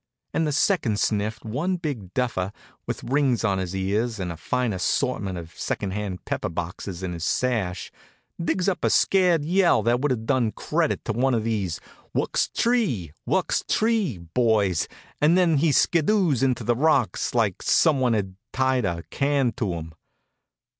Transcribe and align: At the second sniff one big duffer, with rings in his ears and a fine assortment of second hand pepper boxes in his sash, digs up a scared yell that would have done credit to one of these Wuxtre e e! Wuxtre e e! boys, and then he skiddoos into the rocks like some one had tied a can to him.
At 0.33 0.45
the 0.45 0.51
second 0.51 0.99
sniff 0.99 1.37
one 1.45 1.75
big 1.75 2.11
duffer, 2.15 2.51
with 2.87 3.03
rings 3.03 3.43
in 3.43 3.59
his 3.59 3.75
ears 3.75 4.19
and 4.19 4.31
a 4.31 4.35
fine 4.35 4.73
assortment 4.73 5.37
of 5.37 5.55
second 5.55 5.91
hand 5.91 6.25
pepper 6.25 6.49
boxes 6.49 7.03
in 7.03 7.13
his 7.13 7.23
sash, 7.23 7.91
digs 8.43 8.67
up 8.67 8.83
a 8.83 8.89
scared 8.89 9.45
yell 9.45 9.83
that 9.83 9.99
would 10.01 10.09
have 10.09 10.25
done 10.25 10.53
credit 10.53 11.05
to 11.05 11.13
one 11.13 11.35
of 11.35 11.43
these 11.43 11.79
Wuxtre 12.15 12.75
e 12.75 12.81
e! 12.83 13.11
Wuxtre 13.27 13.91
e 13.91 14.01
e! 14.13 14.17
boys, 14.17 14.87
and 15.21 15.37
then 15.37 15.57
he 15.57 15.69
skiddoos 15.71 16.41
into 16.41 16.63
the 16.63 16.75
rocks 16.75 17.35
like 17.35 17.61
some 17.61 17.99
one 17.99 18.13
had 18.13 18.35
tied 18.51 18.85
a 18.85 19.03
can 19.11 19.51
to 19.51 19.73
him. 19.75 19.93